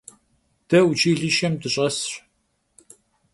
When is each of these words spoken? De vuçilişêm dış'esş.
De 0.71 0.79
vuçilişêm 0.85 1.53
dış'esş. 1.61 2.03